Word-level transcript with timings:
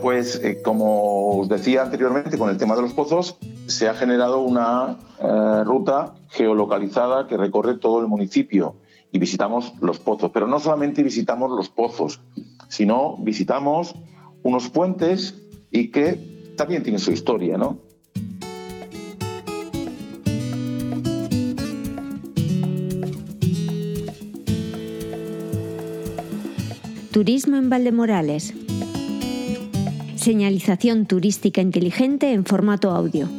Pues 0.00 0.40
eh, 0.42 0.62
como 0.62 1.38
os 1.40 1.48
decía 1.48 1.82
anteriormente 1.82 2.38
con 2.38 2.50
el 2.50 2.56
tema 2.56 2.76
de 2.76 2.82
los 2.82 2.92
pozos, 2.92 3.36
se 3.66 3.88
ha 3.88 3.94
generado 3.94 4.40
una 4.40 4.98
eh, 5.20 5.64
ruta 5.64 6.14
geolocalizada 6.28 7.26
que 7.26 7.36
recorre 7.36 7.78
todo 7.78 8.00
el 8.00 8.06
municipio 8.06 8.76
y 9.10 9.18
visitamos 9.18 9.74
los 9.80 9.98
pozos. 9.98 10.30
Pero 10.32 10.46
no 10.46 10.60
solamente 10.60 11.02
visitamos 11.02 11.50
los 11.50 11.68
pozos, 11.68 12.20
sino 12.68 13.16
visitamos 13.18 13.94
unos 14.42 14.68
puentes 14.70 15.34
y 15.70 15.90
que 15.90 16.54
también 16.56 16.82
tienen 16.82 17.00
su 17.00 17.12
historia, 17.12 17.58
¿no? 17.58 17.78
Turismo 27.12 27.56
en 27.56 27.68
Valdemorales. 27.68 28.54
Señalización 30.28 31.06
turística 31.06 31.62
inteligente 31.62 32.34
en 32.34 32.44
formato 32.44 32.90
audio. 32.90 33.30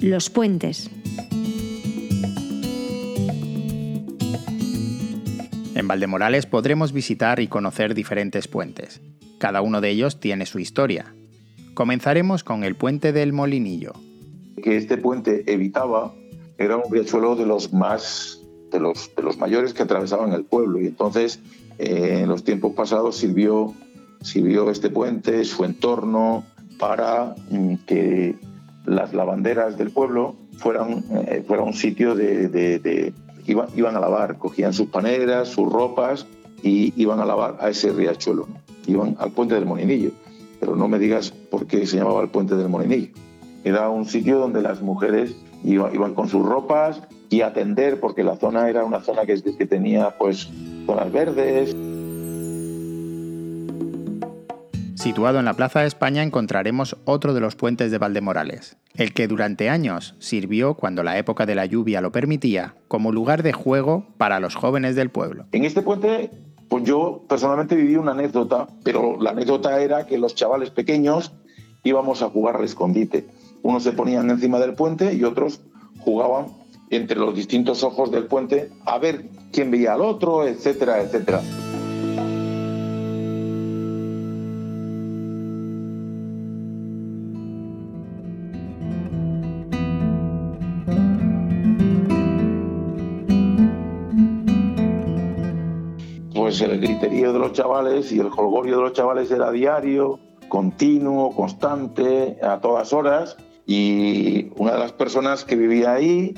Los 0.00 0.30
puentes. 0.30 0.88
En 5.74 5.86
Valdemorales 5.86 6.46
podremos 6.46 6.94
visitar 6.94 7.40
y 7.40 7.46
conocer 7.46 7.94
diferentes 7.94 8.48
puentes. 8.48 9.02
Cada 9.36 9.60
uno 9.60 9.82
de 9.82 9.90
ellos 9.90 10.18
tiene 10.18 10.46
su 10.46 10.60
historia. 10.60 11.14
Comenzaremos 11.74 12.42
con 12.42 12.64
el 12.64 12.74
puente 12.74 13.12
del 13.12 13.34
Molinillo. 13.34 13.92
Que 14.62 14.78
este 14.78 14.96
puente 14.96 15.44
evitaba, 15.46 16.14
era 16.56 16.78
un 16.78 16.90
riachuelo 16.90 17.36
de 17.36 17.44
los 17.44 17.74
más, 17.74 18.40
de 18.72 18.80
los, 18.80 19.14
de 19.14 19.22
los 19.22 19.36
mayores 19.36 19.74
que 19.74 19.82
atravesaban 19.82 20.32
el 20.32 20.44
pueblo 20.44 20.80
y 20.80 20.86
entonces 20.86 21.38
eh, 21.78 22.20
en 22.22 22.28
los 22.28 22.44
tiempos 22.44 22.72
pasados 22.72 23.16
sirvió, 23.16 23.74
sirvió 24.20 24.70
este 24.70 24.90
puente, 24.90 25.44
su 25.44 25.64
entorno, 25.64 26.44
para 26.78 27.34
mm, 27.50 27.74
que 27.86 28.36
las 28.86 29.12
lavanderas 29.12 29.76
del 29.76 29.90
pueblo 29.90 30.36
fueran, 30.56 31.04
eh, 31.26 31.44
fuera 31.46 31.62
un 31.62 31.74
sitio 31.74 32.14
de, 32.14 33.12
iban, 33.46 33.68
iban, 33.76 33.96
a 33.96 34.00
lavar, 34.00 34.38
cogían 34.38 34.72
sus 34.72 34.88
paneras, 34.88 35.48
sus 35.48 35.70
ropas 35.70 36.26
y 36.62 36.92
iban 37.00 37.20
a 37.20 37.24
lavar 37.24 37.58
a 37.60 37.68
ese 37.68 37.92
riachuelo. 37.92 38.46
Iban 38.86 39.16
al 39.18 39.32
puente 39.32 39.54
del 39.54 39.66
Molinillo. 39.66 40.10
Pero 40.60 40.74
no 40.74 40.88
me 40.88 40.98
digas 40.98 41.30
por 41.30 41.66
qué 41.66 41.86
se 41.86 41.98
llamaba 41.98 42.22
el 42.22 42.30
puente 42.30 42.56
del 42.56 42.68
Molinillo. 42.68 43.12
Era 43.64 43.90
un 43.90 44.06
sitio 44.06 44.38
donde 44.38 44.62
las 44.62 44.80
mujeres 44.80 45.36
iban, 45.62 45.94
iban 45.94 46.14
con 46.14 46.28
sus 46.28 46.44
ropas 46.44 47.02
y 47.28 47.42
atender, 47.42 48.00
porque 48.00 48.24
la 48.24 48.36
zona 48.36 48.68
era 48.68 48.84
una 48.84 49.00
zona 49.00 49.26
que, 49.26 49.40
que 49.42 49.66
tenía 49.66 50.16
pues 50.18 50.48
zonas 50.86 51.12
verdes. 51.12 51.76
Situado 54.98 55.38
en 55.38 55.44
la 55.44 55.54
Plaza 55.54 55.78
de 55.78 55.86
España 55.86 56.24
encontraremos 56.24 56.96
otro 57.04 57.32
de 57.32 57.38
los 57.38 57.54
puentes 57.54 57.92
de 57.92 57.98
Valdemorales, 57.98 58.78
el 58.96 59.14
que 59.14 59.28
durante 59.28 59.70
años 59.70 60.16
sirvió, 60.18 60.74
cuando 60.74 61.04
la 61.04 61.18
época 61.18 61.46
de 61.46 61.54
la 61.54 61.66
lluvia 61.66 62.00
lo 62.00 62.10
permitía, 62.10 62.74
como 62.88 63.12
lugar 63.12 63.44
de 63.44 63.52
juego 63.52 64.08
para 64.16 64.40
los 64.40 64.56
jóvenes 64.56 64.96
del 64.96 65.10
pueblo. 65.10 65.46
En 65.52 65.64
este 65.64 65.82
puente, 65.82 66.32
pues 66.68 66.82
yo 66.82 67.22
personalmente 67.28 67.76
viví 67.76 67.94
una 67.94 68.10
anécdota, 68.10 68.66
pero 68.82 69.16
la 69.20 69.30
anécdota 69.30 69.80
era 69.80 70.04
que 70.04 70.18
los 70.18 70.34
chavales 70.34 70.70
pequeños 70.70 71.32
íbamos 71.84 72.22
a 72.22 72.30
jugar 72.30 72.56
al 72.56 72.64
escondite. 72.64 73.28
Unos 73.62 73.84
se 73.84 73.92
ponían 73.92 74.28
encima 74.30 74.58
del 74.58 74.74
puente 74.74 75.14
y 75.14 75.22
otros 75.22 75.60
jugaban 76.00 76.46
entre 76.90 77.18
los 77.18 77.36
distintos 77.36 77.84
ojos 77.84 78.10
del 78.10 78.24
puente 78.24 78.72
a 78.84 78.98
ver 78.98 79.28
quién 79.52 79.70
veía 79.70 79.94
al 79.94 80.00
otro, 80.00 80.44
etcétera, 80.44 81.00
etcétera. 81.00 81.40
Griterío 96.98 97.32
de 97.32 97.38
los 97.38 97.52
chavales 97.52 98.10
y 98.10 98.18
el 98.18 98.28
jolgorio 98.28 98.78
de 98.78 98.82
los 98.82 98.92
chavales 98.92 99.30
era 99.30 99.52
diario, 99.52 100.18
continuo, 100.48 101.30
constante, 101.34 102.38
a 102.42 102.60
todas 102.60 102.92
horas. 102.92 103.36
Y 103.66 104.50
una 104.56 104.72
de 104.72 104.78
las 104.80 104.92
personas 104.92 105.44
que 105.44 105.54
vivía 105.54 105.92
ahí 105.92 106.34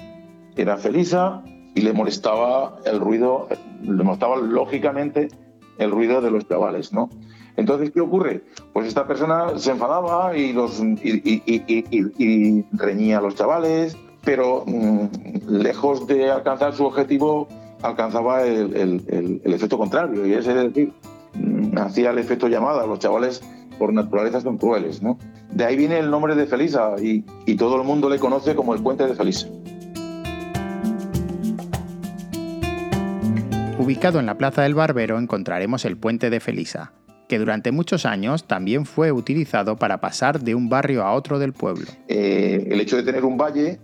era 0.56 0.76
Felisa 0.76 1.42
y 1.74 1.80
le 1.80 1.94
molestaba 1.94 2.78
el 2.84 3.00
ruido, 3.00 3.48
le 3.82 4.02
molestaba 4.02 4.36
lógicamente 4.36 5.28
el 5.78 5.90
ruido 5.90 6.20
de 6.20 6.30
los 6.30 6.46
chavales, 6.46 6.92
¿no? 6.92 7.08
Entonces, 7.56 7.90
¿qué 7.90 8.00
ocurre? 8.00 8.42
Pues 8.74 8.86
esta 8.86 9.06
persona 9.06 9.58
se 9.58 9.70
enfadaba 9.70 10.36
y, 10.36 10.52
los, 10.52 10.80
y, 10.82 12.64
reñía 12.72 13.18
a 13.18 13.20
los 13.22 13.34
chavales, 13.34 13.96
pero 14.24 14.64
mm, 14.66 15.06
lejos 15.48 16.06
de 16.06 16.30
alcanzar 16.30 16.74
su 16.74 16.84
objetivo, 16.84 17.48
alcanzaba 17.82 18.42
el, 18.42 19.42
efecto 19.44 19.78
contrario, 19.78 20.26
y 20.26 20.34
es 20.34 20.46
decir, 20.46 20.92
mm, 21.34 21.78
hacía 21.78 22.10
el 22.10 22.18
efecto 22.18 22.48
llamada. 22.48 22.86
Los 22.86 22.98
chavales, 22.98 23.42
por 23.78 23.92
naturaleza, 23.92 24.40
son 24.40 24.58
crueles, 24.58 25.02
¿no? 25.02 25.18
De 25.50 25.64
ahí 25.64 25.76
viene 25.76 25.98
el 25.98 26.10
nombre 26.10 26.34
de 26.34 26.46
Felisa 26.46 26.94
y, 27.00 27.24
y 27.46 27.56
todo 27.56 27.76
el 27.76 27.84
mundo 27.84 28.08
le 28.08 28.18
conoce 28.18 28.54
como 28.54 28.74
el 28.74 28.82
puente 28.82 29.06
de 29.06 29.14
Felisa. 29.14 29.48
Ubicado 33.80 34.20
en 34.20 34.26
la 34.26 34.36
Plaza 34.36 34.62
del 34.62 34.74
Barbero 34.74 35.18
encontraremos 35.18 35.86
el 35.86 35.96
puente 35.96 36.28
de 36.28 36.38
Felisa, 36.38 36.92
que 37.28 37.38
durante 37.38 37.72
muchos 37.72 38.04
años 38.04 38.46
también 38.46 38.84
fue 38.84 39.10
utilizado 39.10 39.76
para 39.76 40.02
pasar 40.02 40.40
de 40.40 40.54
un 40.54 40.68
barrio 40.68 41.02
a 41.02 41.14
otro 41.14 41.38
del 41.38 41.54
pueblo. 41.54 41.86
Eh, 42.06 42.68
el 42.70 42.80
hecho 42.80 42.96
de 42.96 43.04
tener 43.04 43.24
un 43.24 43.38
valle, 43.38 43.80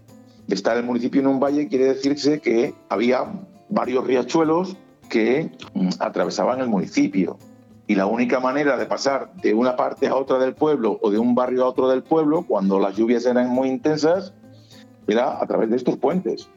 de 0.46 0.54
estar 0.54 0.76
el 0.76 0.84
municipio 0.84 1.22
en 1.22 1.28
un 1.28 1.40
valle, 1.40 1.66
quiere 1.68 1.86
decirse 1.86 2.40
que 2.40 2.74
había 2.90 3.24
varios 3.68 4.06
riachuelos 4.06 4.76
que 5.08 5.50
mm, 5.74 5.88
atravesaban 6.00 6.60
el 6.60 6.68
municipio. 6.68 7.38
Y 7.86 7.94
la 7.94 8.06
única 8.06 8.40
manera 8.40 8.76
de 8.76 8.86
pasar 8.86 9.32
de 9.36 9.54
una 9.54 9.76
parte 9.76 10.08
a 10.08 10.16
otra 10.16 10.38
del 10.38 10.54
pueblo 10.54 10.98
o 11.02 11.10
de 11.10 11.18
un 11.18 11.34
barrio 11.34 11.64
a 11.64 11.68
otro 11.68 11.88
del 11.88 12.02
pueblo, 12.02 12.44
cuando 12.46 12.80
las 12.80 12.96
lluvias 12.96 13.26
eran 13.26 13.48
muy 13.48 13.68
intensas, 13.68 14.34
era 15.06 15.40
a 15.40 15.46
través 15.46 15.70
de 15.70 15.76
estos 15.76 15.96
puentes. 15.96 16.48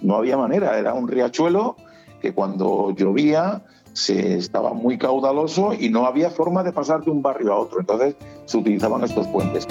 No 0.00 0.14
había 0.14 0.36
manera, 0.36 0.78
era 0.78 0.94
un 0.94 1.08
riachuelo 1.08 1.76
que 2.20 2.32
cuando 2.32 2.92
llovía 2.92 3.64
se 3.94 4.36
estaba 4.36 4.74
muy 4.74 4.98
caudaloso 4.98 5.72
y 5.72 5.88
no 5.88 6.06
había 6.06 6.30
forma 6.30 6.62
de 6.62 6.72
pasar 6.72 7.02
de 7.02 7.10
un 7.10 7.22
barrio 7.22 7.52
a 7.52 7.58
otro. 7.58 7.80
Entonces 7.80 8.14
se 8.44 8.58
utilizaban 8.58 9.02
estos 9.02 9.26
puentes. 9.28 9.66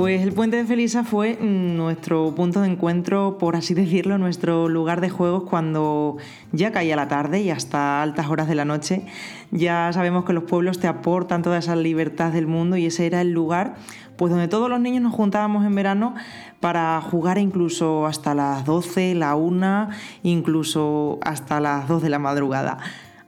Pues 0.00 0.22
el 0.22 0.32
puente 0.32 0.56
de 0.56 0.64
Felisa 0.64 1.04
fue 1.04 1.36
nuestro 1.42 2.34
punto 2.34 2.62
de 2.62 2.68
encuentro, 2.68 3.36
por 3.36 3.54
así 3.54 3.74
decirlo, 3.74 4.16
nuestro 4.16 4.66
lugar 4.70 5.02
de 5.02 5.10
juegos 5.10 5.42
cuando 5.42 6.16
ya 6.52 6.72
caía 6.72 6.96
la 6.96 7.06
tarde 7.06 7.42
y 7.42 7.50
hasta 7.50 8.00
altas 8.00 8.30
horas 8.30 8.48
de 8.48 8.54
la 8.54 8.64
noche. 8.64 9.04
Ya 9.50 9.90
sabemos 9.92 10.24
que 10.24 10.32
los 10.32 10.44
pueblos 10.44 10.78
te 10.78 10.86
aportan 10.86 11.42
toda 11.42 11.58
esa 11.58 11.76
libertad 11.76 12.32
del 12.32 12.46
mundo 12.46 12.78
y 12.78 12.86
ese 12.86 13.04
era 13.04 13.20
el 13.20 13.32
lugar 13.32 13.74
pues 14.16 14.30
donde 14.30 14.48
todos 14.48 14.70
los 14.70 14.80
niños 14.80 15.02
nos 15.02 15.12
juntábamos 15.12 15.66
en 15.66 15.74
verano 15.74 16.14
para 16.60 16.98
jugar 17.02 17.36
incluso 17.36 18.06
hasta 18.06 18.34
las 18.34 18.64
12, 18.64 19.14
la 19.14 19.34
1, 19.34 19.90
incluso 20.22 21.18
hasta 21.20 21.60
las 21.60 21.88
2 21.88 22.02
de 22.02 22.08
la 22.08 22.18
madrugada. 22.18 22.78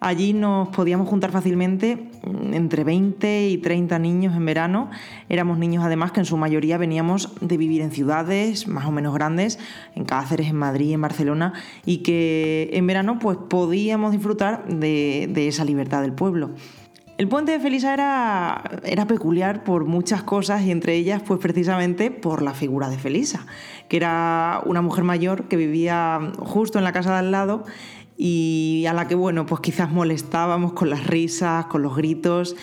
Allí 0.04 0.32
nos 0.32 0.66
podíamos 0.70 1.08
juntar 1.08 1.30
fácilmente 1.30 2.10
mm, 2.26 2.54
entre 2.54 2.82
20 2.82 3.46
y 3.46 3.58
30 3.58 4.00
niños 4.00 4.34
en 4.34 4.44
verano. 4.44 4.90
Éramos 5.28 5.58
niños 5.58 5.84
además 5.84 6.10
que 6.10 6.18
en 6.18 6.26
su 6.26 6.36
mayoría 6.36 6.76
veníamos 6.76 7.32
de 7.40 7.56
vivir 7.56 7.82
en 7.82 7.92
ciudades 7.92 8.66
más 8.66 8.84
o 8.86 8.90
menos 8.90 9.14
grandes, 9.14 9.60
en 9.94 10.04
Cáceres, 10.04 10.48
en 10.48 10.56
Madrid, 10.56 10.92
en 10.92 11.00
Barcelona, 11.02 11.52
y 11.86 11.98
que 11.98 12.70
en 12.72 12.84
verano 12.88 13.20
pues 13.20 13.38
podíamos 13.48 14.10
disfrutar 14.10 14.66
de, 14.66 15.30
esa 15.46 15.64
libertad 15.64 16.02
del 16.02 16.14
pueblo. 16.14 16.50
El 17.16 17.28
puente 17.28 17.52
de 17.52 17.60
Felisa 17.60 17.94
era, 17.94 18.80
era, 18.82 19.06
peculiar 19.06 19.62
por 19.62 19.84
muchas 19.84 20.24
cosas 20.24 20.62
y 20.62 20.72
entre 20.72 20.96
ellas 20.96 21.22
pues 21.24 21.38
precisamente 21.38 22.10
por 22.10 22.42
la 22.42 22.54
figura 22.54 22.88
de 22.88 22.98
Felisa, 22.98 23.46
que 23.86 23.98
era 23.98 24.62
una 24.66 24.82
mujer 24.82 25.04
mayor 25.04 25.44
que 25.44 25.56
vivía 25.56 26.32
justo 26.40 26.78
en 26.78 26.84
la 26.84 26.92
casa 26.92 27.12
de 27.12 27.18
al 27.18 27.30
lado 27.30 27.64
y 28.16 28.84
a 28.88 28.92
la 28.92 29.08
que 29.08 29.14
bueno 29.14 29.46
pues 29.46 29.60
quizás 29.60 29.90
molestábamos 29.90 30.72
con 30.72 30.90
las 30.90 31.06
risas, 31.06 31.66
con 31.66 31.82
los 31.82 31.96
gritos 31.96 32.56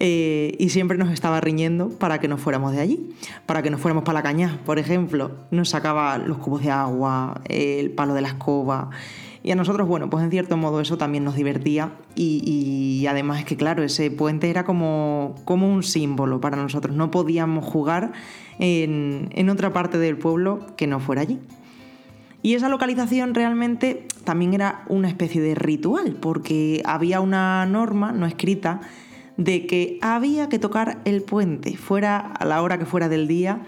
eh, 0.00 0.54
y 0.58 0.68
siempre 0.70 0.98
nos 0.98 1.10
estaba 1.10 1.40
riñendo 1.40 1.88
para 1.90 2.18
que 2.20 2.28
nos 2.28 2.40
fuéramos 2.40 2.72
de 2.72 2.80
allí, 2.80 3.10
para 3.46 3.62
que 3.62 3.70
nos 3.70 3.80
fuéramos 3.80 4.04
para 4.04 4.18
la 4.18 4.22
caña, 4.22 4.60
por 4.64 4.78
ejemplo, 4.78 5.32
nos 5.50 5.70
sacaba 5.70 6.18
los 6.18 6.38
cubos 6.38 6.62
de 6.62 6.70
agua, 6.70 7.40
el 7.48 7.90
palo 7.90 8.14
de 8.14 8.20
la 8.20 8.28
escoba 8.28 8.90
y 9.46 9.52
a 9.52 9.54
nosotros, 9.54 9.86
bueno, 9.86 10.10
pues 10.10 10.24
en 10.24 10.30
cierto 10.32 10.56
modo 10.56 10.80
eso 10.80 10.98
también 10.98 11.22
nos 11.22 11.36
divertía 11.36 11.92
y, 12.16 13.06
además 13.08 13.38
es 13.38 13.44
que, 13.44 13.56
claro, 13.56 13.84
ese 13.84 14.10
puente 14.10 14.50
era 14.50 14.64
como, 14.64 15.36
como 15.44 15.72
un 15.72 15.84
símbolo 15.84 16.40
para 16.40 16.56
nosotros. 16.56 16.96
No 16.96 17.12
podíamos 17.12 17.64
jugar 17.64 18.10
en, 18.58 19.28
en 19.30 19.48
otra 19.48 19.72
parte 19.72 19.98
del 19.98 20.18
pueblo 20.18 20.66
que 20.76 20.88
no 20.88 20.98
fuera 20.98 21.22
allí. 21.22 21.38
Y 22.46 22.54
esa 22.54 22.68
localización 22.68 23.34
realmente 23.34 24.06
también 24.22 24.54
era 24.54 24.84
una 24.86 25.08
especie 25.08 25.42
de 25.42 25.56
ritual, 25.56 26.12
porque 26.12 26.80
había 26.84 27.20
una 27.20 27.66
norma 27.66 28.12
no 28.12 28.24
escrita 28.24 28.82
de 29.36 29.66
que 29.66 29.98
había 30.00 30.48
que 30.48 30.60
tocar 30.60 31.00
el 31.04 31.22
puente, 31.22 31.76
fuera 31.76 32.18
a 32.18 32.44
la 32.44 32.62
hora 32.62 32.78
que 32.78 32.86
fuera 32.86 33.08
del 33.08 33.26
día, 33.26 33.62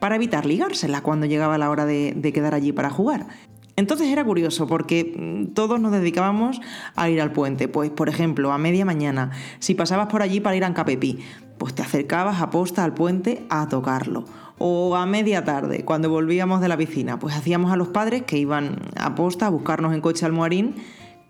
para 0.00 0.16
evitar 0.16 0.46
ligársela 0.46 1.00
cuando 1.00 1.26
llegaba 1.26 1.58
la 1.58 1.70
hora 1.70 1.86
de, 1.86 2.32
quedar 2.34 2.54
allí 2.54 2.72
para 2.72 2.90
jugar. 2.90 3.28
Entonces 3.76 4.08
era 4.08 4.24
curioso 4.24 4.66
porque 4.66 5.14
mm, 5.16 5.54
todos 5.54 5.78
nos 5.78 5.92
dedicábamos 5.92 6.60
a 6.96 7.08
ir 7.08 7.20
al 7.20 7.30
puente. 7.30 7.68
Pues, 7.68 7.90
por 7.90 8.08
ejemplo, 8.08 8.50
a 8.50 8.58
media 8.58 8.84
mañana, 8.84 9.30
si 9.60 9.76
pasabas 9.76 10.08
por 10.08 10.22
allí 10.22 10.40
para 10.40 10.56
ir 10.56 10.64
a 10.64 10.66
Ancapepí, 10.66 11.20
pues 11.56 11.72
te 11.76 11.82
acercabas 11.82 12.40
a 12.40 12.50
posta 12.50 12.82
al 12.82 12.94
puente 12.94 13.46
a 13.48 13.68
tocarlo. 13.68 14.24
O 14.58 14.94
a 14.94 15.04
media 15.06 15.44
tarde, 15.44 15.84
cuando 15.84 16.08
volvíamos 16.10 16.60
de 16.60 16.68
la 16.68 16.76
piscina, 16.76 17.18
pues 17.18 17.34
hacíamos 17.34 17.72
a 17.72 17.76
los 17.76 17.88
padres 17.88 18.22
que 18.22 18.38
iban 18.38 18.78
a 18.96 19.14
posta 19.14 19.46
a 19.46 19.50
buscarnos 19.50 19.94
en 19.94 20.00
coche 20.00 20.24
al 20.24 20.32
Moarín 20.32 20.76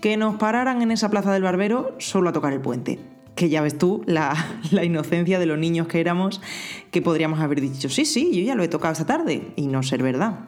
que 0.01 0.19
nos 0.19 0.37
pararan 0.37 0.83
en 0.83 0.91
esa 0.91 1.09
plaza 1.09 1.33
del 1.33 1.43
barbero 1.43 1.95
solo 1.99 2.29
a 2.29 2.33
tocar 2.33 2.53
el 2.53 2.61
puente. 2.61 3.01
Que 3.35 3.49
ya 3.49 3.63
ves 3.63 3.79
tú 3.79 4.03
la, 4.07 4.35
la 4.71 4.85
inocencia 4.85 5.39
de 5.39 5.47
los 5.47 5.59
niños 5.59 5.89
que 5.89 6.01
éramos, 6.01 6.43
que 6.91 7.01
podríamos 7.01 7.41
haber 7.41 7.63
dicho, 7.63 7.89
sí, 7.89 8.05
sí, 8.05 8.31
yo 8.35 8.43
ya 8.43 8.55
lo 8.55 8.63
he 8.63 8.69
tocado 8.69 8.93
esta 8.93 9.07
tarde, 9.07 9.53
y 9.57 9.67
no 9.67 9.83
ser 9.83 10.03
verdad. 10.03 10.41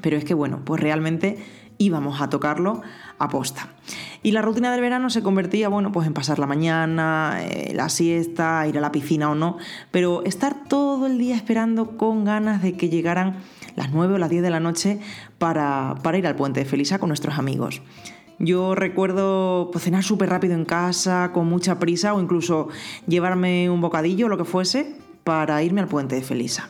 Pero 0.00 0.16
es 0.16 0.24
que 0.24 0.32
bueno, 0.32 0.62
pues 0.64 0.80
realmente 0.80 1.36
íbamos 1.78 2.20
a 2.20 2.28
tocarlo 2.28 2.82
a 3.18 3.28
posta. 3.28 3.68
Y 4.22 4.32
la 4.32 4.42
rutina 4.42 4.72
del 4.72 4.80
verano 4.80 5.10
se 5.10 5.22
convertía, 5.22 5.68
bueno, 5.68 5.92
pues 5.92 6.06
en 6.06 6.14
pasar 6.14 6.38
la 6.38 6.46
mañana, 6.46 7.38
eh, 7.42 7.72
la 7.74 7.88
siesta, 7.88 8.66
ir 8.66 8.78
a 8.78 8.80
la 8.80 8.92
piscina 8.92 9.30
o 9.30 9.34
no, 9.34 9.58
pero 9.90 10.24
estar 10.24 10.64
todo 10.68 11.06
el 11.06 11.18
día 11.18 11.36
esperando 11.36 11.96
con 11.96 12.24
ganas 12.24 12.62
de 12.62 12.76
que 12.76 12.88
llegaran 12.88 13.36
las 13.76 13.92
9 13.92 14.14
o 14.14 14.18
las 14.18 14.30
10 14.30 14.42
de 14.42 14.50
la 14.50 14.60
noche 14.60 15.00
para, 15.38 15.96
para 16.02 16.18
ir 16.18 16.26
al 16.26 16.36
puente 16.36 16.60
de 16.60 16.66
Felisa 16.66 16.98
con 16.98 17.08
nuestros 17.08 17.38
amigos. 17.38 17.82
Yo 18.38 18.74
recuerdo 18.74 19.68
pues, 19.72 19.84
cenar 19.84 20.02
súper 20.02 20.28
rápido 20.28 20.54
en 20.54 20.64
casa, 20.64 21.30
con 21.32 21.46
mucha 21.46 21.78
prisa, 21.78 22.14
o 22.14 22.20
incluso 22.20 22.68
llevarme 23.06 23.70
un 23.70 23.80
bocadillo 23.80 24.28
lo 24.28 24.38
que 24.38 24.44
fuese 24.44 24.96
para 25.22 25.62
irme 25.62 25.80
al 25.80 25.88
puente 25.88 26.16
de 26.16 26.22
Felisa. 26.22 26.68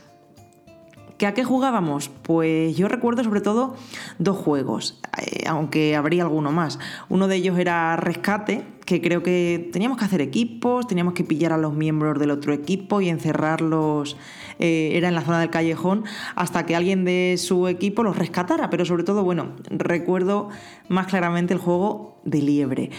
¿Que 1.24 1.28
a 1.28 1.32
qué 1.32 1.42
jugábamos? 1.42 2.10
Pues 2.10 2.76
yo 2.76 2.86
recuerdo 2.86 3.24
sobre 3.24 3.40
todo 3.40 3.76
dos 4.18 4.36
juegos, 4.36 5.00
eh, 5.16 5.44
aunque 5.46 5.96
habría 5.96 6.22
alguno 6.22 6.52
más. 6.52 6.78
Uno 7.08 7.28
de 7.28 7.36
ellos 7.36 7.58
era 7.58 7.96
Rescate, 7.96 8.62
que 8.84 9.00
creo 9.00 9.22
que 9.22 9.70
teníamos 9.72 9.96
que 9.96 10.04
hacer 10.04 10.20
equipos, 10.20 10.86
teníamos 10.86 11.14
que 11.14 11.24
pillar 11.24 11.54
a 11.54 11.56
los 11.56 11.72
miembros 11.72 12.18
del 12.18 12.30
otro 12.30 12.52
equipo 12.52 13.00
y 13.00 13.08
encerrarlos, 13.08 14.18
eh, 14.58 14.90
era 14.92 15.08
en 15.08 15.14
la 15.14 15.22
zona 15.22 15.40
del 15.40 15.48
callejón, 15.48 16.04
hasta 16.34 16.66
que 16.66 16.76
alguien 16.76 17.06
de 17.06 17.36
su 17.38 17.68
equipo 17.68 18.02
los 18.02 18.18
rescatara. 18.18 18.68
Pero 18.68 18.84
sobre 18.84 19.04
todo, 19.04 19.24
bueno, 19.24 19.52
recuerdo 19.70 20.50
más 20.88 21.06
claramente 21.06 21.54
el 21.54 21.58
juego 21.58 22.20
de 22.26 22.42
liebre. 22.42 22.90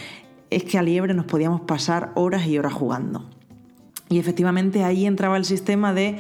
Es 0.50 0.64
que 0.64 0.80
a 0.80 0.82
liebre 0.82 1.14
nos 1.14 1.28
podíamos 1.28 1.62
pasar 1.62 2.12
horas 2.16 2.48
y 2.48 2.58
horas 2.58 2.74
jugando. 2.74 3.30
Y 4.10 4.18
efectivamente 4.18 4.84
ahí 4.84 5.06
entraba 5.06 5.38
el 5.38 5.46
sistema 5.46 5.94
de 5.94 6.18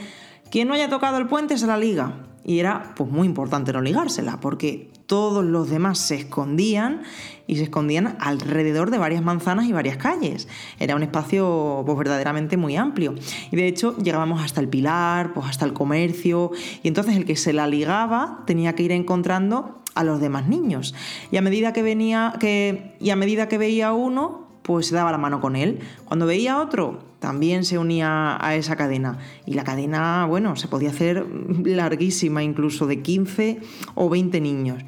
quien 0.49 0.67
no 0.67 0.73
haya 0.73 0.89
tocado 0.89 1.17
el 1.17 1.27
puente 1.27 1.57
se 1.57 1.67
la 1.67 1.77
liga. 1.77 2.21
Y 2.43 2.59
era 2.59 2.93
pues 2.95 3.09
muy 3.09 3.25
importante 3.25 3.73
no 3.73 3.81
ligársela, 3.81 4.39
porque 4.39 4.91
todos 5.07 5.43
los 5.43 5.69
demás 5.69 5.97
se 5.97 6.15
escondían 6.15 7.01
y 7.47 7.57
se 7.57 7.63
escondían 7.63 8.17
alrededor 8.19 8.91
de 8.91 8.97
varias 8.97 9.23
manzanas 9.23 9.65
y 9.65 9.71
varias 9.71 9.97
calles. 9.97 10.47
Era 10.79 10.95
un 10.95 11.03
espacio 11.03 11.83
pues, 11.85 11.97
verdaderamente 11.97 12.57
muy 12.57 12.75
amplio. 12.75 13.15
Y 13.51 13.55
de 13.55 13.67
hecho 13.67 13.97
llegábamos 13.97 14.43
hasta 14.43 14.61
el 14.61 14.69
pilar, 14.69 15.33
pues 15.33 15.47
hasta 15.47 15.65
el 15.65 15.73
comercio, 15.73 16.51
y 16.83 16.87
entonces 16.87 17.15
el 17.15 17.25
que 17.25 17.35
se 17.35 17.51
la 17.51 17.67
ligaba 17.67 18.43
tenía 18.45 18.73
que 18.73 18.83
ir 18.83 18.91
encontrando 18.91 19.81
a 19.95 20.03
los 20.03 20.19
demás 20.19 20.47
niños. 20.47 20.93
Y 21.31 21.37
a 21.37 21.41
medida 21.41 21.73
que 21.73 21.81
venía 21.81 22.33
que 22.39 22.95
y 22.99 23.09
a 23.09 23.15
medida 23.15 23.47
que 23.47 23.57
veía 23.57 23.93
uno, 23.93 24.44
pues 24.65 24.87
se 24.87 24.95
daba 24.95 25.11
la 25.11 25.17
mano 25.19 25.39
con 25.39 25.55
él. 25.55 25.79
Cuando 26.05 26.25
veía 26.25 26.59
otro, 26.59 26.99
también 27.19 27.63
se 27.65 27.77
unía 27.77 28.43
a 28.43 28.55
esa 28.55 28.75
cadena. 28.75 29.19
Y 29.45 29.53
la 29.53 29.63
cadena, 29.63 30.25
bueno, 30.25 30.55
se 30.55 30.67
podía 30.67 30.89
hacer 30.89 31.25
larguísima, 31.63 32.43
incluso 32.43 32.87
de 32.87 33.01
15 33.01 33.59
o 33.93 34.09
20 34.09 34.41
niños. 34.41 34.83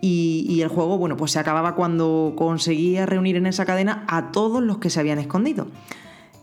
Y, 0.00 0.60
el 0.60 0.68
juego, 0.68 0.98
bueno, 0.98 1.16
pues 1.16 1.32
se 1.32 1.40
acababa 1.40 1.74
cuando 1.74 2.34
conseguía 2.36 3.06
reunir 3.06 3.34
en 3.34 3.46
esa 3.46 3.64
cadena 3.64 4.04
a 4.06 4.30
todos 4.30 4.62
los 4.62 4.78
que 4.78 4.88
se 4.88 5.00
habían 5.00 5.18
escondido. 5.18 5.66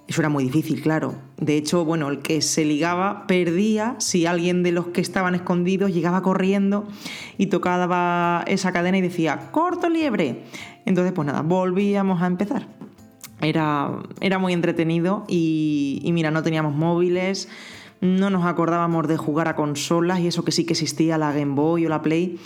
Eso 0.05 0.19
era 0.19 0.27
muy 0.27 0.43
difícil, 0.43 0.81
claro. 0.81 1.15
De 1.37 1.55
hecho, 1.55 1.85
bueno, 1.85 2.09
el 2.09 2.19
que 2.19 2.41
se 2.41 2.65
ligaba 2.65 3.25
perdía 3.25 3.95
si 3.99 4.25
alguien 4.25 4.63
de 4.63 4.73
los 4.73 4.87
que 4.87 4.99
estaban 4.99 5.33
escondidos 5.33 5.93
llegaba 5.93 6.21
corriendo 6.21 6.85
y 7.37 7.45
tocaba 7.45 8.43
esa 8.47 8.73
cadena 8.73 8.97
y 8.97 9.01
decía, 9.01 9.51
corto 9.51 9.87
liebre. 9.87 10.43
Entonces, 10.85 11.13
pues 11.13 11.25
nada, 11.25 11.41
volvíamos 11.41 12.21
a 12.21 12.27
empezar. 12.27 12.67
Era, 13.41 13.91
era 14.21 14.39
muy 14.39 14.53
entretenido 14.53 15.25
y, 15.27 16.09
mira, 16.13 16.31
no 16.31 16.43
teníamos 16.43 16.75
móviles, 16.75 17.49
no 17.99 18.29
nos 18.29 18.45
acordábamos 18.45 19.07
de 19.07 19.17
jugar 19.17 19.47
a 19.47 19.55
consolas 19.55 20.19
y 20.19 20.27
eso 20.27 20.43
que 20.43 20.51
sí 20.51 20.65
que 20.65 20.73
existía, 20.73 21.17
la 21.17 21.33
Game 21.33 21.55
Boy 21.55 21.85
o 21.85 21.89
la 21.89 22.01
Play. 22.01 22.39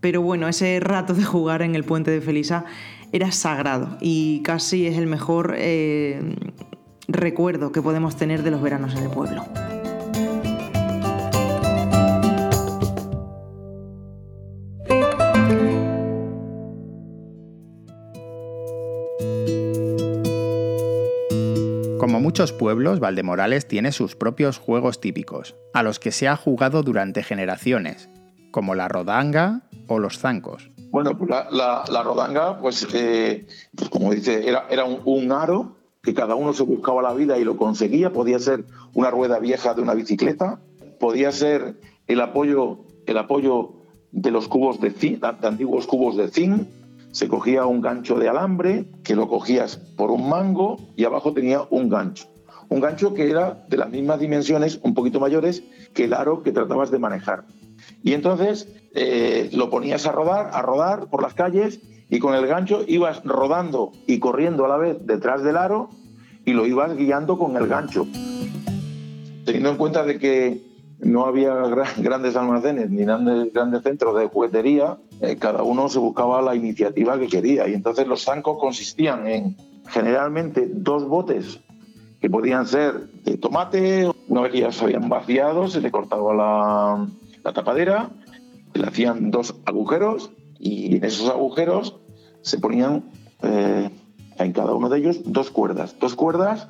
Pero 0.00 0.22
bueno, 0.22 0.48
ese 0.48 0.80
rato 0.80 1.12
de 1.14 1.24
jugar 1.24 1.62
en 1.62 1.74
el 1.74 1.84
puente 1.84 2.10
de 2.10 2.20
Felisa 2.20 2.64
era 3.12 3.32
sagrado 3.32 3.98
y 4.00 4.40
casi 4.42 4.86
es 4.86 4.96
el 4.96 5.06
mejor 5.06 5.54
eh, 5.58 6.36
recuerdo 7.06 7.72
que 7.72 7.82
podemos 7.82 8.16
tener 8.16 8.42
de 8.42 8.50
los 8.50 8.62
veranos 8.62 8.94
en 8.96 9.04
el 9.04 9.10
pueblo. 9.10 9.44
Como 22.00 22.18
muchos 22.18 22.54
pueblos, 22.54 22.98
Valdemorales 22.98 23.68
tiene 23.68 23.92
sus 23.92 24.16
propios 24.16 24.56
juegos 24.56 25.02
típicos, 25.02 25.54
a 25.74 25.82
los 25.82 25.98
que 25.98 26.12
se 26.12 26.28
ha 26.28 26.34
jugado 26.34 26.82
durante 26.82 27.22
generaciones, 27.22 28.08
como 28.50 28.74
la 28.74 28.88
rodanga 28.88 29.64
o 29.86 29.98
los 29.98 30.18
zancos. 30.18 30.70
Bueno, 30.92 31.18
pues 31.18 31.28
la, 31.28 32.02
rodanga, 32.02 32.58
pues, 32.58 32.88
eh, 32.94 33.46
como 33.90 34.12
dice, 34.12 34.48
era, 34.48 34.66
era 34.70 34.86
un, 34.86 35.30
aro 35.30 35.76
que 36.00 36.14
cada 36.14 36.36
uno 36.36 36.54
se 36.54 36.62
buscaba 36.62 37.02
la 37.02 37.12
vida 37.12 37.36
y 37.36 37.44
lo 37.44 37.58
conseguía. 37.58 38.14
Podía 38.14 38.38
ser 38.38 38.64
una 38.94 39.10
rueda 39.10 39.38
vieja 39.38 39.74
de 39.74 39.82
una 39.82 39.92
bicicleta, 39.92 40.58
podía 40.98 41.30
ser 41.32 41.78
el 42.06 42.22
apoyo, 42.22 42.78
el 43.04 43.18
apoyo 43.18 43.74
de 44.10 44.30
los 44.30 44.48
cubos 44.48 44.80
de 44.80 44.90
zinc, 44.90 45.20
de 45.20 45.48
antiguos 45.48 45.86
cubos 45.86 46.16
de 46.16 46.28
zinc, 46.28 46.66
se 47.12 47.28
cogía 47.28 47.66
un 47.66 47.80
gancho 47.80 48.18
de 48.18 48.28
alambre 48.28 48.86
que 49.02 49.16
lo 49.16 49.28
cogías 49.28 49.76
por 49.76 50.10
un 50.10 50.28
mango 50.28 50.78
y 50.96 51.04
abajo 51.04 51.32
tenía 51.32 51.62
un 51.70 51.88
gancho. 51.88 52.26
Un 52.68 52.80
gancho 52.80 53.14
que 53.14 53.28
era 53.28 53.64
de 53.68 53.76
las 53.76 53.90
mismas 53.90 54.20
dimensiones, 54.20 54.78
un 54.82 54.94
poquito 54.94 55.18
mayores, 55.18 55.62
que 55.92 56.04
el 56.04 56.14
aro 56.14 56.42
que 56.42 56.52
tratabas 56.52 56.90
de 56.90 57.00
manejar. 57.00 57.44
Y 58.02 58.12
entonces 58.12 58.68
eh, 58.94 59.50
lo 59.52 59.70
ponías 59.70 60.06
a 60.06 60.12
rodar, 60.12 60.50
a 60.52 60.62
rodar 60.62 61.08
por 61.08 61.22
las 61.22 61.34
calles 61.34 61.80
y 62.08 62.18
con 62.18 62.34
el 62.34 62.46
gancho 62.46 62.84
ibas 62.86 63.22
rodando 63.24 63.92
y 64.06 64.18
corriendo 64.18 64.64
a 64.64 64.68
la 64.68 64.76
vez 64.76 65.04
detrás 65.06 65.42
del 65.42 65.56
aro 65.56 65.90
y 66.44 66.52
lo 66.52 66.66
ibas 66.66 66.96
guiando 66.96 67.38
con 67.38 67.56
el 67.56 67.66
gancho. 67.66 68.06
Teniendo 69.44 69.70
en 69.70 69.76
cuenta 69.76 70.04
de 70.04 70.18
que 70.18 70.62
no 71.00 71.24
había 71.24 71.54
grandes 71.98 72.36
almacenes 72.36 72.90
ni 72.90 73.04
grandes, 73.04 73.82
centros 73.82 74.16
de 74.16 74.26
juguetería, 74.26 74.98
eh, 75.20 75.36
cada 75.36 75.62
uno 75.62 75.88
se 75.88 75.98
buscaba 75.98 76.40
la 76.40 76.54
iniciativa 76.54 77.18
que 77.18 77.28
quería. 77.28 77.68
Y 77.68 77.74
entonces 77.74 78.06
los 78.06 78.24
zancos 78.24 78.58
consistían 78.58 79.26
en 79.26 79.56
generalmente 79.88 80.68
dos 80.72 81.06
botes 81.06 81.60
que 82.20 82.30
podían 82.30 82.66
ser 82.66 83.08
de 83.24 83.36
tomate, 83.36 84.10
una 84.28 84.42
vez 84.42 84.52
que 84.52 84.60
ya 84.60 84.72
se 84.72 84.84
habían 84.84 85.08
vaciado, 85.08 85.68
se 85.68 85.80
le 85.80 85.90
cortaba 85.90 86.34
la, 87.42 87.52
tapadera, 87.52 88.10
le 88.74 88.86
hacían 88.86 89.30
dos 89.30 89.54
agujeros 89.64 90.30
y 90.58 90.96
en 90.96 91.04
esos 91.04 91.28
agujeros 91.30 91.96
se 92.42 92.58
ponían 92.58 93.04
eh, 93.42 93.90
en 94.38 94.52
cada 94.52 94.74
uno 94.74 94.88
de 94.88 94.98
ellos 94.98 95.20
dos 95.24 95.50
cuerdas, 95.50 95.96
dos 95.98 96.14
cuerdas 96.14 96.68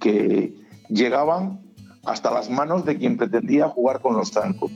que 0.00 0.54
llegaban 0.88 1.60
hasta 2.04 2.30
las 2.30 2.50
manos 2.50 2.84
de 2.84 2.98
quien 2.98 3.16
pretendía 3.16 3.68
jugar 3.68 4.00
con 4.00 4.16
los 4.16 4.30
zancos. 4.30 4.70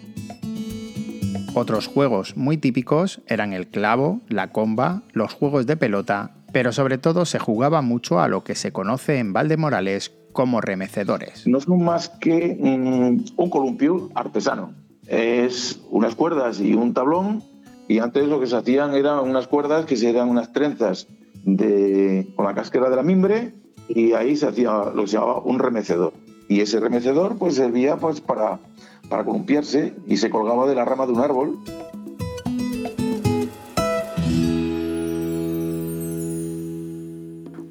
Otros 1.58 1.86
juegos 1.86 2.36
muy 2.36 2.58
típicos 2.58 3.22
eran 3.26 3.54
el 3.54 3.66
clavo, 3.66 4.20
la 4.28 4.52
comba, 4.52 5.04
los 5.14 5.32
juegos 5.32 5.64
de 5.64 5.78
pelota, 5.78 6.32
pero 6.52 6.70
sobre 6.70 6.98
todo 6.98 7.24
se 7.24 7.38
jugaba 7.38 7.80
mucho 7.80 8.20
a 8.20 8.28
lo 8.28 8.44
que 8.44 8.54
se 8.54 8.72
conoce 8.72 9.20
en 9.20 9.32
Valdemorales 9.32 10.12
como 10.34 10.60
remecedores. 10.60 11.46
No 11.46 11.58
son 11.62 11.82
más 11.82 12.10
que 12.10 12.58
mm, 12.60 13.40
un 13.40 13.48
columpio 13.48 14.10
artesano. 14.14 14.74
Es 15.06 15.80
unas 15.88 16.14
cuerdas 16.14 16.60
y 16.60 16.74
un 16.74 16.92
tablón 16.92 17.42
y 17.88 18.00
antes 18.00 18.28
lo 18.28 18.38
que 18.38 18.48
se 18.48 18.56
hacían 18.56 18.94
eran 18.94 19.20
unas 19.20 19.48
cuerdas 19.48 19.86
que 19.86 19.96
se 19.96 20.10
eran 20.10 20.28
unas 20.28 20.52
trenzas 20.52 21.08
de, 21.42 22.34
con 22.36 22.44
la 22.44 22.52
casquera 22.52 22.90
de 22.90 22.96
la 22.96 23.02
mimbre 23.02 23.54
y 23.88 24.12
ahí 24.12 24.36
se 24.36 24.46
hacía 24.46 24.90
lo 24.94 25.04
que 25.04 25.08
se 25.08 25.16
llamaba 25.16 25.40
un 25.40 25.58
remecedor. 25.58 26.12
Y 26.50 26.60
ese 26.60 26.80
remecedor 26.80 27.38
pues 27.38 27.54
servía 27.54 27.96
pues 27.96 28.20
para, 28.20 28.60
para 29.08 29.24
columpiarse 29.24 29.94
y 30.06 30.16
se 30.16 30.30
colgaba 30.30 30.66
de 30.66 30.74
la 30.74 30.84
rama 30.84 31.06
de 31.06 31.12
un 31.12 31.20
árbol. 31.20 31.58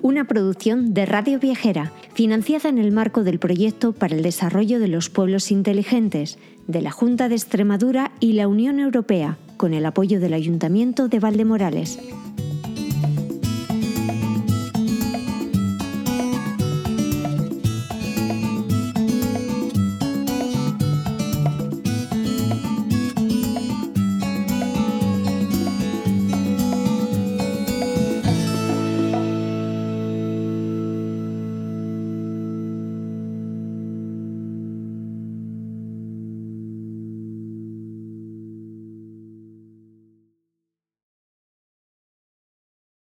Una 0.02 0.26
producción 0.26 0.94
de 0.94 1.06
Radio 1.06 1.40
Viajera, 1.40 1.92
financiada 2.14 2.70
en 2.70 2.78
el 2.78 2.92
marco 2.92 3.24
del 3.24 3.40
proyecto 3.40 3.92
para 3.92 4.16
el 4.16 4.22
desarrollo 4.22 4.80
de 4.80 4.88
los 4.88 5.10
pueblos 5.10 5.52
inteligentes 5.52 6.38
de 6.68 6.82
la 6.82 6.92
Junta 6.92 7.28
de 7.28 7.36
Extremadura 7.36 8.12
y 8.20 8.34
la 8.34 8.48
Unión 8.48 8.80
Europea, 8.80 9.38
con 9.58 9.74
el 9.74 9.86
apoyo 9.86 10.20
del 10.20 10.34
Ayuntamiento 10.34 11.08
de 11.08 11.20
Valdemorales. 11.20 12.00